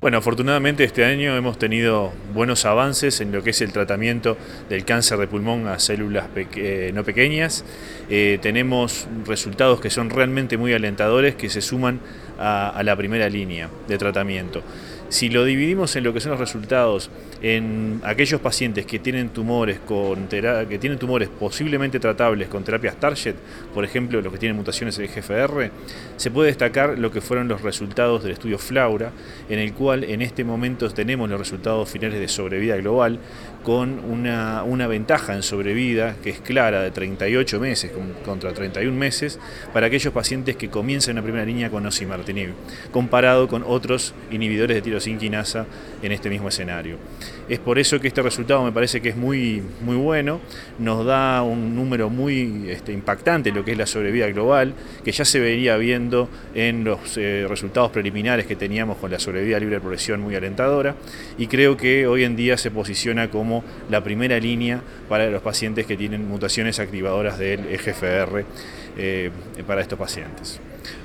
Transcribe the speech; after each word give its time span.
Bueno, 0.00 0.18
afortunadamente 0.18 0.84
este 0.84 1.04
año 1.04 1.36
hemos 1.36 1.58
tenido 1.58 2.12
buenos 2.32 2.64
avances 2.66 3.20
en 3.20 3.32
lo 3.32 3.42
que 3.42 3.50
es 3.50 3.60
el 3.62 3.72
tratamiento 3.72 4.36
del 4.68 4.84
cáncer 4.84 5.18
de 5.18 5.26
pulmón 5.26 5.66
a 5.66 5.80
células 5.80 6.28
eh, 6.36 6.92
no 6.94 7.02
pequeñas. 7.02 7.64
Eh, 8.08 8.38
tenemos 8.40 9.08
resultados 9.26 9.80
que 9.80 9.90
son 9.90 10.10
realmente 10.10 10.56
muy 10.56 10.72
alentadores 10.72 11.34
que 11.34 11.50
se 11.50 11.60
suman 11.60 11.98
a 12.38 12.82
la 12.84 12.96
primera 12.96 13.28
línea 13.28 13.68
de 13.86 13.98
tratamiento. 13.98 14.62
Si 15.10 15.30
lo 15.30 15.46
dividimos 15.46 15.96
en 15.96 16.04
lo 16.04 16.12
que 16.12 16.20
son 16.20 16.32
los 16.32 16.40
resultados 16.40 17.10
en 17.40 18.02
aquellos 18.04 18.42
pacientes 18.42 18.84
que 18.84 18.98
tienen 18.98 19.30
tumores 19.30 19.78
con 19.78 20.28
que 20.28 20.78
tienen 20.78 20.98
tumores 20.98 21.30
posiblemente 21.30 21.98
tratables 21.98 22.48
con 22.48 22.62
terapias 22.62 22.96
target, 22.96 23.36
por 23.72 23.84
ejemplo, 23.86 24.20
los 24.20 24.30
que 24.30 24.38
tienen 24.38 24.56
mutaciones 24.56 24.98
en 24.98 25.04
el 25.04 25.10
GFR, 25.10 25.70
se 26.16 26.30
puede 26.30 26.48
destacar 26.48 26.98
lo 26.98 27.10
que 27.10 27.22
fueron 27.22 27.48
los 27.48 27.62
resultados 27.62 28.22
del 28.22 28.32
estudio 28.32 28.58
Flaura, 28.58 29.12
en 29.48 29.58
el 29.58 29.72
cual 29.72 30.04
en 30.04 30.20
este 30.20 30.44
momento 30.44 30.90
tenemos 30.90 31.30
los 31.30 31.38
resultados 31.38 31.88
finales 31.88 32.20
de 32.20 32.28
sobrevida 32.28 32.76
global 32.76 33.18
con 33.62 34.00
una, 34.00 34.62
una 34.62 34.86
ventaja 34.88 35.34
en 35.34 35.42
sobrevida 35.42 36.16
que 36.22 36.30
es 36.30 36.40
clara 36.40 36.82
de 36.82 36.90
38 36.90 37.60
meses 37.60 37.92
contra 38.26 38.52
31 38.52 38.94
meses 38.94 39.38
para 39.72 39.86
aquellos 39.86 40.12
pacientes 40.12 40.56
que 40.56 40.68
comienzan 40.68 41.12
en 41.12 41.16
la 41.16 41.22
primera 41.22 41.46
línea 41.46 41.70
con 41.70 41.82
comparado 42.90 43.48
con 43.48 43.64
otros 43.66 44.14
inhibidores 44.30 44.74
de 44.74 44.82
tirosinquinasa 44.82 45.66
en 46.02 46.12
este 46.12 46.30
mismo 46.30 46.48
escenario. 46.48 46.96
Es 47.48 47.58
por 47.58 47.78
eso 47.78 47.98
que 47.98 48.08
este 48.08 48.22
resultado 48.22 48.62
me 48.62 48.72
parece 48.72 49.00
que 49.00 49.08
es 49.08 49.16
muy, 49.16 49.62
muy 49.80 49.96
bueno, 49.96 50.40
nos 50.78 51.04
da 51.06 51.42
un 51.42 51.74
número 51.74 52.10
muy 52.10 52.66
este, 52.68 52.92
impactante 52.92 53.52
lo 53.52 53.64
que 53.64 53.72
es 53.72 53.78
la 53.78 53.86
sobrevida 53.86 54.26
global, 54.28 54.74
que 55.02 55.12
ya 55.12 55.24
se 55.24 55.40
vería 55.40 55.76
viendo 55.76 56.28
en 56.54 56.84
los 56.84 57.16
eh, 57.16 57.46
resultados 57.48 57.90
preliminares 57.90 58.46
que 58.46 58.56
teníamos 58.56 58.98
con 58.98 59.10
la 59.10 59.18
sobrevida 59.18 59.58
libre 59.58 59.76
de 59.76 59.80
progresión 59.80 60.20
muy 60.20 60.34
alentadora, 60.34 60.94
y 61.38 61.46
creo 61.46 61.76
que 61.76 62.06
hoy 62.06 62.24
en 62.24 62.36
día 62.36 62.58
se 62.58 62.70
posiciona 62.70 63.30
como 63.30 63.64
la 63.90 64.02
primera 64.02 64.38
línea 64.38 64.82
para 65.08 65.30
los 65.30 65.42
pacientes 65.42 65.86
que 65.86 65.96
tienen 65.96 66.28
mutaciones 66.28 66.78
activadoras 66.78 67.38
del 67.38 67.66
EGFR 67.66 68.44
eh, 68.98 69.30
para 69.66 69.80
estos 69.80 69.98
pacientes. 69.98 70.60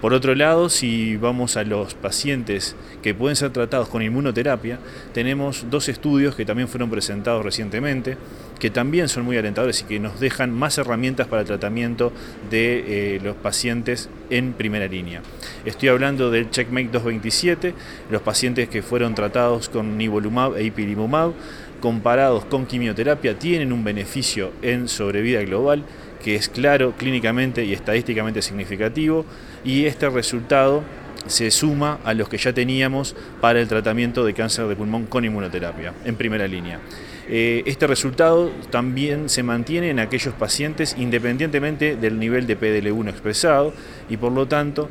Por 0.00 0.12
otro 0.12 0.34
lado, 0.34 0.68
si 0.68 1.16
vamos 1.16 1.56
a 1.56 1.64
los 1.64 1.94
pacientes 1.94 2.76
que 3.02 3.14
pueden 3.14 3.34
ser 3.34 3.50
tratados 3.50 3.88
con 3.88 4.02
inmunoterapia, 4.02 4.78
tenemos 5.14 5.66
dos 5.70 5.88
estudios 5.88 6.34
que 6.34 6.44
también 6.44 6.68
fueron 6.68 6.90
presentados 6.90 7.42
recientemente, 7.42 8.18
que 8.58 8.70
también 8.70 9.08
son 9.08 9.24
muy 9.24 9.38
alentadores 9.38 9.80
y 9.80 9.84
que 9.84 9.98
nos 9.98 10.20
dejan 10.20 10.52
más 10.52 10.76
herramientas 10.76 11.28
para 11.28 11.42
el 11.42 11.46
tratamiento 11.46 12.12
de 12.50 13.16
eh, 13.16 13.20
los 13.22 13.36
pacientes 13.36 14.10
en 14.28 14.52
primera 14.52 14.86
línea. 14.86 15.22
Estoy 15.64 15.88
hablando 15.88 16.30
del 16.30 16.50
Checkmate 16.50 16.88
227, 16.88 17.74
los 18.10 18.20
pacientes 18.20 18.68
que 18.68 18.82
fueron 18.82 19.14
tratados 19.14 19.70
con 19.70 19.96
nivolumab 19.96 20.56
e 20.56 20.64
ipilimumab, 20.64 21.32
comparados 21.80 22.44
con 22.44 22.66
quimioterapia, 22.66 23.38
tienen 23.38 23.72
un 23.72 23.82
beneficio 23.82 24.52
en 24.60 24.88
sobrevida 24.88 25.42
global 25.42 25.84
que 26.22 26.34
es 26.34 26.48
claro 26.48 26.94
clínicamente 26.96 27.64
y 27.64 27.72
estadísticamente 27.72 28.42
significativo 28.42 29.24
y 29.64 29.86
este 29.86 30.08
resultado 30.08 30.82
se 31.26 31.50
suma 31.50 31.98
a 32.04 32.14
los 32.14 32.28
que 32.28 32.38
ya 32.38 32.52
teníamos 32.52 33.16
para 33.40 33.60
el 33.60 33.68
tratamiento 33.68 34.24
de 34.24 34.34
cáncer 34.34 34.66
de 34.66 34.76
pulmón 34.76 35.06
con 35.06 35.24
inmunoterapia 35.24 35.92
en 36.04 36.16
primera 36.16 36.46
línea. 36.46 36.80
Eh, 37.28 37.64
este 37.66 37.88
resultado 37.88 38.52
también 38.70 39.28
se 39.28 39.42
mantiene 39.42 39.90
en 39.90 39.98
aquellos 39.98 40.32
pacientes 40.34 40.94
independientemente 40.96 41.96
del 41.96 42.20
nivel 42.20 42.46
de 42.46 42.56
PDL1 42.58 43.08
expresado 43.08 43.72
y 44.08 44.16
por 44.16 44.30
lo 44.30 44.46
tanto, 44.46 44.88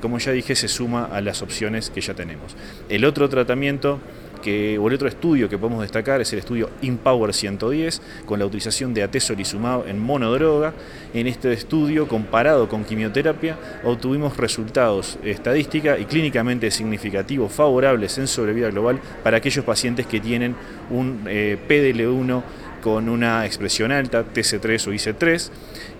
como 0.00 0.18
ya 0.18 0.32
dije, 0.32 0.56
se 0.56 0.66
suma 0.66 1.04
a 1.04 1.20
las 1.20 1.40
opciones 1.42 1.90
que 1.90 2.00
ya 2.00 2.14
tenemos. 2.14 2.56
El 2.88 3.04
otro 3.04 3.28
tratamiento 3.28 4.00
que, 4.42 4.74
el 4.74 4.92
otro 4.92 5.08
estudio 5.08 5.48
que 5.48 5.56
podemos 5.56 5.80
destacar 5.80 6.20
es 6.20 6.30
el 6.34 6.40
estudio 6.40 6.68
Empower 6.82 7.32
110 7.32 8.02
con 8.26 8.38
la 8.38 8.44
utilización 8.44 8.92
de 8.92 9.02
atezolizumab 9.02 9.88
en 9.88 9.98
monodroga. 9.98 10.74
En 11.14 11.26
este 11.26 11.52
estudio, 11.52 12.06
comparado 12.08 12.68
con 12.68 12.84
quimioterapia, 12.84 13.56
obtuvimos 13.84 14.36
resultados 14.36 15.18
estadística 15.24 15.98
y 15.98 16.04
clínicamente 16.04 16.70
significativos 16.70 17.50
favorables 17.52 18.18
en 18.18 18.26
sobrevida 18.26 18.70
global 18.70 19.00
para 19.22 19.38
aquellos 19.38 19.64
pacientes 19.64 20.06
que 20.06 20.20
tienen 20.20 20.54
un 20.90 21.22
eh, 21.26 21.56
PDL1 21.68 22.42
con 22.82 23.08
una 23.08 23.46
expresión 23.46 23.92
alta, 23.92 24.24
TC3 24.24 24.88
o 24.88 24.92
IC3, 24.92 25.50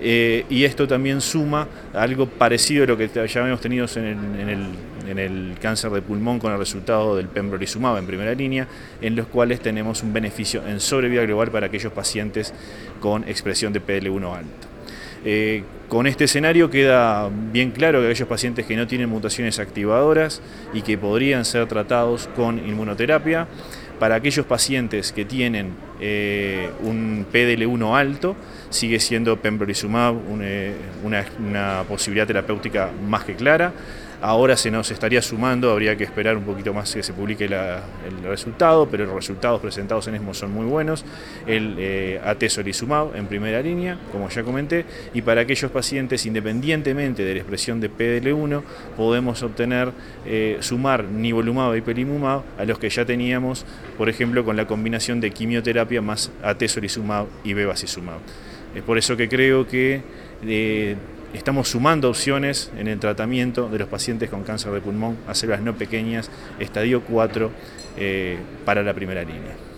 eh, 0.00 0.46
y 0.48 0.64
esto 0.64 0.88
también 0.88 1.20
suma 1.20 1.68
algo 1.92 2.26
parecido 2.26 2.84
a 2.84 2.86
lo 2.86 2.96
que 2.96 3.08
ya 3.08 3.40
habíamos 3.40 3.60
tenido 3.60 3.86
en 3.96 4.48
el, 4.48 4.64
cáncer 5.60 5.90
de 5.90 6.02
pulmón 6.02 6.38
con 6.38 6.52
el 6.52 6.58
resultado 6.58 7.16
del 7.16 7.28
pembrolizumab 7.28 7.98
en 7.98 8.06
primera 8.06 8.34
línea, 8.34 8.66
en 9.00 9.16
los 9.16 9.26
cuales 9.26 9.60
tenemos 9.60 10.02
un 10.02 10.12
beneficio 10.12 10.66
en 10.66 10.80
sobrevida 10.80 11.22
global 11.22 11.50
para 11.50 11.66
aquellos 11.66 11.92
pacientes 11.92 12.52
con 13.00 13.24
expresión 13.24 13.72
de 13.72 13.82
PL1 13.82 14.36
alta. 14.36 14.68
Eh, 15.24 15.64
con 15.88 16.06
este 16.06 16.24
escenario 16.24 16.70
queda 16.70 17.28
bien 17.52 17.72
claro 17.72 18.00
que 18.00 18.06
aquellos 18.06 18.28
pacientes 18.28 18.64
que 18.64 18.76
no 18.76 18.86
tienen 18.86 19.08
mutaciones 19.08 19.58
activadoras 19.58 20.40
y 20.72 20.82
que 20.82 20.96
podrían 20.96 21.44
ser 21.44 21.66
tratados 21.66 22.28
con 22.36 22.58
inmunoterapia, 22.58 23.46
para 23.98 24.14
aquellos 24.14 24.46
pacientes 24.46 25.12
que 25.12 25.26
tienen 25.26 25.74
eh, 26.00 26.70
un 26.82 27.26
PDL1 27.30 27.94
alto, 27.94 28.34
sigue 28.70 28.98
siendo 28.98 29.36
pembrolizumab 29.36 30.16
eh, 30.40 30.74
una 31.04 31.84
posibilidad 31.86 32.26
terapéutica 32.26 32.90
más 33.06 33.24
que 33.24 33.34
clara. 33.34 33.74
Ahora 34.22 34.54
se 34.56 34.70
nos 34.70 34.90
estaría 34.90 35.22
sumando, 35.22 35.70
habría 35.70 35.96
que 35.96 36.04
esperar 36.04 36.36
un 36.36 36.44
poquito 36.44 36.74
más 36.74 36.92
que 36.94 37.02
se 37.02 37.14
publique 37.14 37.46
el 37.46 38.22
resultado, 38.22 38.86
pero 38.86 39.06
los 39.06 39.14
resultados 39.14 39.60
presentados 39.62 40.08
en 40.08 40.16
ESMO 40.16 40.34
son 40.34 40.52
muy 40.52 40.66
buenos. 40.66 41.06
El 41.46 41.76
eh, 41.78 42.20
atezolizumab 42.22 43.16
en 43.16 43.26
primera 43.26 43.62
línea, 43.62 43.98
como 44.12 44.28
ya 44.28 44.42
comenté, 44.42 44.84
y 45.14 45.22
para 45.22 45.40
aquellos 45.40 45.70
pacientes, 45.70 46.26
independientemente 46.26 47.24
de 47.24 47.32
la 47.32 47.40
expresión 47.40 47.80
de 47.80 47.90
PDL1, 47.90 48.62
podemos 48.94 49.42
obtener, 49.42 49.90
eh, 50.26 50.58
sumar 50.60 51.04
nivolumab 51.04 51.74
y 51.76 51.80
pelimumab 51.80 52.42
a 52.58 52.64
los 52.66 52.78
que 52.78 52.90
ya 52.90 53.06
teníamos, 53.06 53.64
por 53.96 54.10
ejemplo, 54.10 54.44
con 54.44 54.54
la 54.54 54.66
combinación 54.66 55.20
de 55.20 55.30
quimioterapia 55.30 56.02
más 56.02 56.30
atezolizumab 56.42 57.26
y 57.42 57.54
bevacizumab. 57.54 58.18
Es 58.74 58.82
por 58.82 58.98
eso 58.98 59.16
que 59.16 59.28
creo 59.28 59.66
que 59.66 60.02
eh, 60.46 60.96
Estamos 61.32 61.68
sumando 61.68 62.08
opciones 62.08 62.72
en 62.76 62.88
el 62.88 62.98
tratamiento 62.98 63.68
de 63.68 63.78
los 63.78 63.88
pacientes 63.88 64.28
con 64.28 64.42
cáncer 64.42 64.72
de 64.72 64.80
pulmón 64.80 65.16
a 65.28 65.34
células 65.34 65.60
no 65.60 65.76
pequeñas, 65.76 66.28
estadio 66.58 67.02
4, 67.04 67.50
eh, 67.96 68.38
para 68.64 68.82
la 68.82 68.94
primera 68.94 69.22
línea. 69.22 69.69